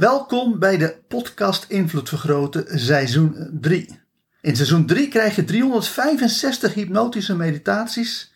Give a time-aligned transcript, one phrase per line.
[0.00, 4.00] Welkom bij de podcast Invloed Vergroten seizoen 3.
[4.40, 8.34] In seizoen 3 krijg je 365 hypnotische meditaties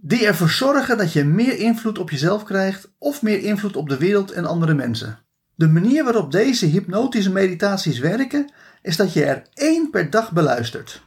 [0.00, 3.96] die ervoor zorgen dat je meer invloed op jezelf krijgt of meer invloed op de
[3.96, 5.18] wereld en andere mensen.
[5.54, 8.52] De manier waarop deze hypnotische meditaties werken
[8.82, 11.02] is dat je er één per dag beluistert.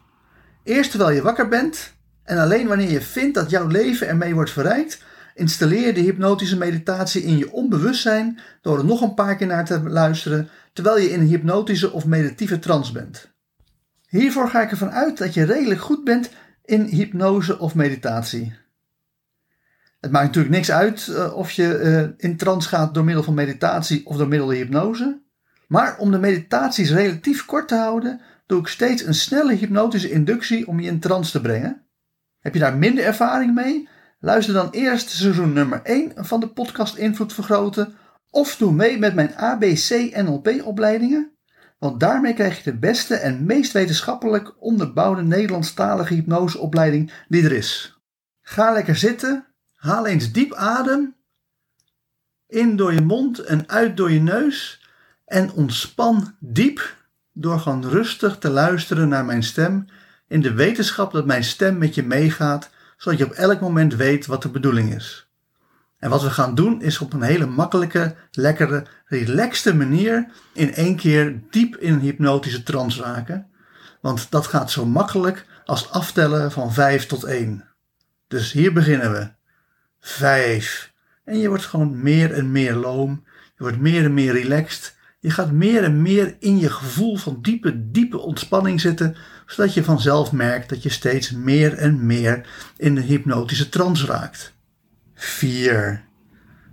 [0.63, 1.93] Eerst terwijl je wakker bent
[2.23, 5.03] en alleen wanneer je vindt dat jouw leven ermee wordt verrijkt,
[5.41, 9.81] installeer de hypnotische meditatie in je onbewustzijn door er nog een paar keer naar te
[9.89, 13.31] luisteren terwijl je in een hypnotische of meditieve trance bent.
[14.07, 16.29] Hiervoor ga ik ervan uit dat je redelijk goed bent
[16.65, 18.53] in hypnose of meditatie.
[19.99, 23.33] Het maakt natuurlijk niks uit uh, of je uh, in trance gaat door middel van
[23.33, 25.21] meditatie of door middel van hypnose.
[25.67, 30.67] Maar om de meditaties relatief kort te houden, doe ik steeds een snelle hypnotische inductie
[30.67, 31.81] om je in trance te brengen.
[32.39, 33.89] Heb je daar minder ervaring mee?
[34.23, 37.93] Luister dan eerst seizoen nummer 1 van de podcast Invloed Vergroten
[38.29, 41.31] of doe mee met mijn ABC NLP opleidingen,
[41.79, 47.99] want daarmee krijg je de beste en meest wetenschappelijk onderbouwde Nederlandstalige hypnoseopleiding die er is.
[48.41, 51.15] Ga lekker zitten, haal eens diep adem,
[52.47, 54.87] in door je mond en uit door je neus
[55.25, 56.95] en ontspan diep
[57.33, 59.85] door gewoon rustig te luisteren naar mijn stem
[60.27, 62.69] in de wetenschap dat mijn stem met je meegaat,
[63.01, 65.27] zodat je op elk moment weet wat de bedoeling is.
[65.99, 70.95] En wat we gaan doen is op een hele makkelijke, lekkere, relaxte manier in één
[70.95, 73.47] keer diep in een hypnotische trance raken.
[74.01, 77.63] Want dat gaat zo makkelijk als aftellen van 5 tot 1.
[78.27, 79.29] Dus hier beginnen we.
[79.99, 80.93] 5.
[81.23, 83.23] En je wordt gewoon meer en meer loom.
[83.57, 84.95] Je wordt meer en meer relaxed.
[85.19, 89.83] Je gaat meer en meer in je gevoel van diepe, diepe ontspanning zitten, zodat je
[89.83, 92.47] vanzelf merkt dat je steeds meer en meer
[92.77, 94.53] in de hypnotische trance raakt.
[95.13, 96.03] 4.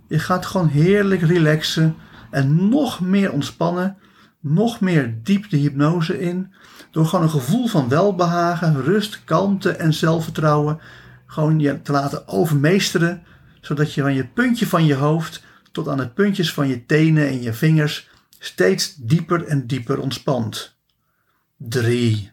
[0.07, 1.95] Je gaat gewoon heerlijk relaxen
[2.31, 3.97] en nog meer ontspannen,
[4.39, 6.53] nog meer diep de hypnose in,
[6.91, 10.79] door gewoon een gevoel van welbehagen, rust, kalmte en zelfvertrouwen
[11.25, 13.23] gewoon je te laten overmeesteren,
[13.61, 17.27] zodat je van je puntje van je hoofd tot aan de puntjes van je tenen
[17.27, 18.09] en je vingers
[18.39, 20.77] steeds dieper en dieper ontspant.
[21.57, 22.31] 3.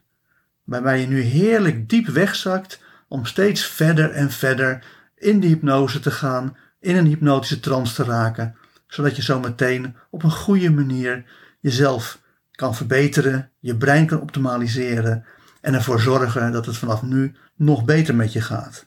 [0.66, 4.84] Waarbij je nu heerlijk diep wegzakt om steeds verder en verder
[5.16, 8.56] in de hypnose te gaan, in een hypnotische trance te raken,
[8.86, 11.24] zodat je zo meteen op een goede manier
[11.60, 15.24] jezelf kan verbeteren, je brein kan optimaliseren
[15.60, 18.86] en ervoor zorgen dat het vanaf nu nog beter met je gaat.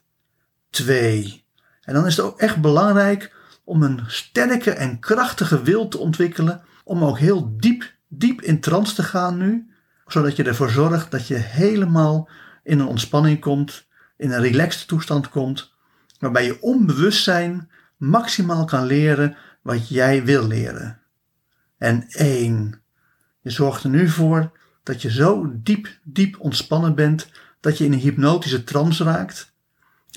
[0.69, 1.43] 2.
[1.81, 6.61] En dan is het ook echt belangrijk om een sterke en krachtige wil te ontwikkelen
[6.83, 9.69] om ook heel diep, diep in trance te gaan nu,
[10.11, 12.29] zodat je ervoor zorgt dat je helemaal
[12.63, 13.87] in een ontspanning komt,
[14.17, 15.73] in een relaxed toestand komt,
[16.19, 20.99] waarbij je onbewustzijn maximaal kan leren wat jij wil leren.
[21.77, 22.81] En één,
[23.41, 24.51] je zorgt er nu voor
[24.83, 29.53] dat je zo diep, diep ontspannen bent dat je in een hypnotische trance raakt.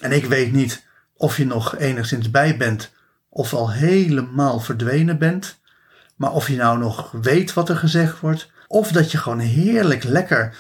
[0.01, 2.93] En ik weet niet of je nog enigszins bij bent
[3.29, 5.61] of al helemaal verdwenen bent.
[6.17, 10.05] Maar of je nou nog weet wat er gezegd wordt, of dat je gewoon heerlijk
[10.05, 10.57] lekker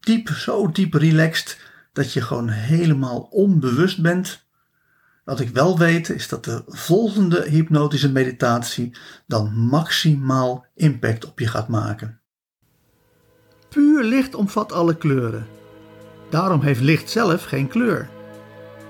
[0.00, 1.58] diep, zo diep relaxed,
[1.92, 4.46] dat je gewoon helemaal onbewust bent.
[5.24, 11.46] Wat ik wel weet is dat de volgende hypnotische meditatie dan maximaal impact op je
[11.46, 12.20] gaat maken.
[13.68, 15.46] Puur licht omvat alle kleuren.
[16.30, 18.08] Daarom heeft licht zelf geen kleur.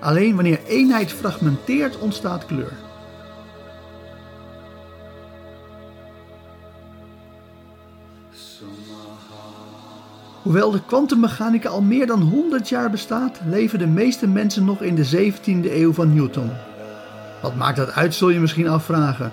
[0.01, 2.73] Alleen wanneer eenheid fragmenteert ontstaat kleur.
[10.45, 14.95] Hoewel de kwantummechanica al meer dan 100 jaar bestaat, leven de meeste mensen nog in
[14.95, 16.51] de 17e eeuw van Newton.
[17.43, 19.33] Wat maakt dat uit, zul je misschien afvragen.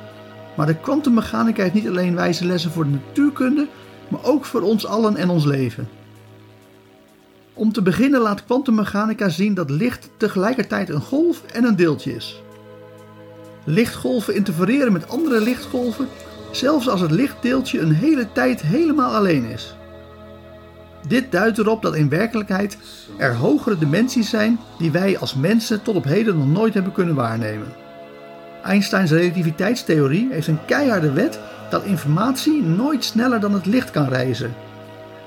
[0.55, 3.67] Maar de kwantummechanica heeft niet alleen wijze lessen voor de natuurkunde,
[4.07, 5.89] maar ook voor ons allen en ons leven.
[7.53, 12.41] Om te beginnen laat kwantummechanica zien dat licht tegelijkertijd een golf en een deeltje is.
[13.63, 16.07] Lichtgolven interfereren met andere lichtgolven,
[16.51, 19.75] zelfs als het lichtdeeltje een hele tijd helemaal alleen is.
[21.07, 22.77] Dit duidt erop dat in werkelijkheid
[23.17, 27.15] er hogere dimensies zijn die wij als mensen tot op heden nog nooit hebben kunnen
[27.15, 27.67] waarnemen.
[28.63, 31.39] Einsteins relativiteitstheorie heeft een keiharde wet
[31.69, 34.53] dat informatie nooit sneller dan het licht kan reizen.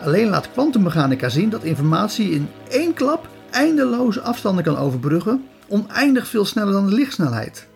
[0.00, 6.44] Alleen laat kwantummechanica zien dat informatie in één klap eindeloze afstanden kan overbruggen, oneindig veel
[6.44, 7.66] sneller dan de lichtsnelheid.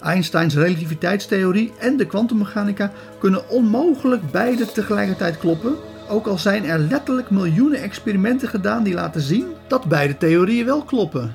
[0.00, 5.74] Einsteins relativiteitstheorie en de kwantummechanica kunnen onmogelijk beide tegelijkertijd kloppen,
[6.10, 10.82] ook al zijn er letterlijk miljoenen experimenten gedaan die laten zien dat beide theorieën wel
[10.82, 11.34] kloppen.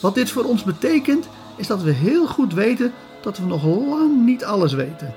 [0.00, 4.24] Wat dit voor ons betekent, is dat we heel goed weten dat we nog lang
[4.24, 5.14] niet alles weten.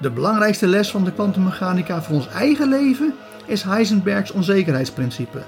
[0.00, 3.14] De belangrijkste les van de kwantummechanica voor ons eigen leven
[3.46, 5.42] is Heisenbergs onzekerheidsprincipe.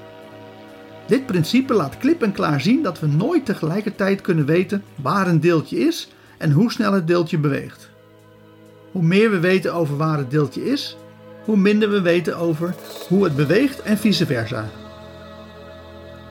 [1.07, 5.41] Dit principe laat klip en klaar zien dat we nooit tegelijkertijd kunnen weten waar een
[5.41, 7.91] deeltje is en hoe snel het deeltje beweegt.
[8.93, 10.97] Hoe meer we weten over waar het deeltje is,
[11.45, 12.75] hoe minder we weten over
[13.09, 14.65] hoe het beweegt en vice versa.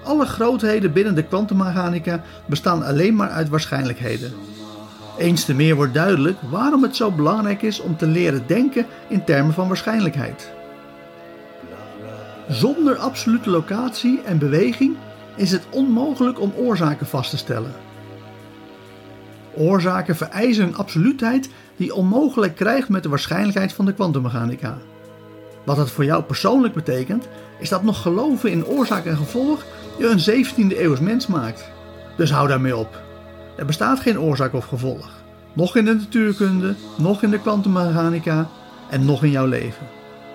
[0.03, 4.33] Alle grootheden binnen de kwantummechanica bestaan alleen maar uit waarschijnlijkheden.
[5.17, 9.23] Eens te meer wordt duidelijk waarom het zo belangrijk is om te leren denken in
[9.23, 10.51] termen van waarschijnlijkheid.
[12.49, 14.95] Zonder absolute locatie en beweging
[15.35, 17.71] is het onmogelijk om oorzaken vast te stellen.
[19.55, 24.77] Oorzaken vereisen een absoluutheid die onmogelijk krijgt met de waarschijnlijkheid van de kwantummechanica.
[25.69, 27.27] Wat het voor jou persoonlijk betekent,
[27.59, 29.65] is dat nog geloven in oorzaak en gevolg
[29.97, 31.69] je een 17e eeuws mens maakt.
[32.17, 33.01] Dus hou daarmee op.
[33.57, 35.09] Er bestaat geen oorzaak of gevolg.
[35.53, 38.49] Nog in de natuurkunde, nog in de kwantummechanica
[38.89, 39.87] en nog in jouw leven.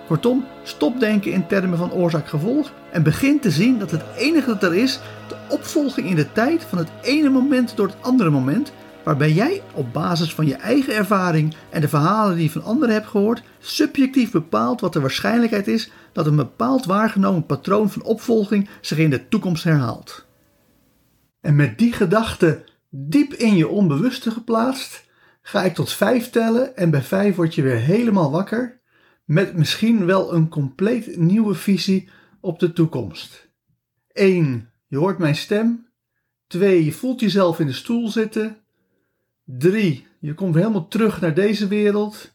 [0.07, 4.63] Kortom, stop denken in termen van oorzaak-gevolg en begin te zien dat het enige dat
[4.63, 8.73] er is de opvolging in de tijd van het ene moment door het andere moment,
[9.05, 12.95] waarbij jij op basis van je eigen ervaring en de verhalen die je van anderen
[12.95, 18.69] hebt gehoord, subjectief bepaalt wat de waarschijnlijkheid is dat een bepaald waargenomen patroon van opvolging
[18.81, 20.27] zich in de toekomst herhaalt.
[21.41, 25.05] En met die gedachte diep in je onbewuste geplaatst,
[25.43, 28.81] ga ik tot vijf tellen en bij vijf word je weer helemaal wakker
[29.25, 32.09] met misschien wel een compleet nieuwe visie
[32.41, 33.49] op de toekomst.
[34.13, 34.71] 1.
[34.87, 35.89] Je hoort mijn stem.
[36.47, 36.85] 2.
[36.85, 38.64] Je voelt jezelf in de stoel zitten.
[39.45, 40.07] 3.
[40.19, 42.35] Je komt helemaal terug naar deze wereld.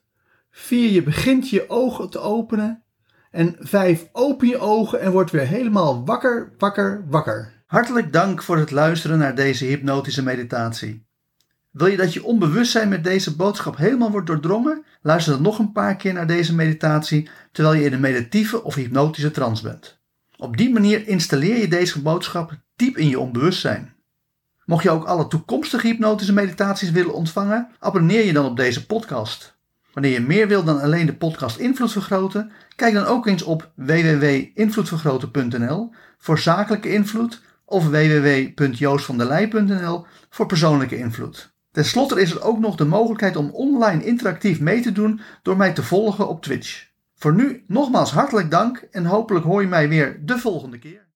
[0.52, 0.92] 4.
[0.92, 2.84] Je begint je ogen te openen.
[3.32, 4.10] En 5.
[4.12, 7.64] Open je ogen en word weer helemaal wakker, wakker, wakker.
[7.66, 11.08] Hartelijk dank voor het luisteren naar deze hypnotische meditatie.
[11.72, 14.86] Wil je dat je onbewustzijn met deze boodschap helemaal wordt doordrongen?
[15.02, 18.76] Luister dan nog een paar keer naar deze meditatie terwijl je in een meditieve of
[18.76, 20.00] hypnotische trance bent.
[20.38, 23.94] Op die manier installeer je deze boodschap diep in je onbewustzijn.
[24.70, 29.58] Mocht je ook alle toekomstige hypnotische meditaties willen ontvangen, abonneer je dan op deze podcast.
[29.94, 33.72] Wanneer je meer wilt dan alleen de podcast Invloed Vergroten, kijk dan ook eens op
[33.76, 41.54] www.invloedvergroten.nl voor zakelijke invloed of www.joostvandelij.nl voor persoonlijke invloed.
[41.72, 45.58] Ten slotte is er ook nog de mogelijkheid om online interactief mee te doen door
[45.58, 46.88] mij te volgen op Twitch.
[47.16, 51.09] Voor nu nogmaals hartelijk dank en hopelijk hoor je mij weer de volgende keer.